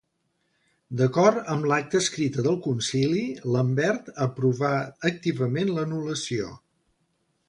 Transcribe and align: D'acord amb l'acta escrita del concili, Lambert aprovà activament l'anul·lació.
D'acord 0.99 1.49
amb 1.55 1.67
l'acta 1.71 1.99
escrita 2.05 2.45
del 2.47 2.57
concili, 2.67 3.21
Lambert 3.55 4.09
aprovà 4.25 4.71
activament 5.11 5.71
l'anul·lació. 5.77 6.49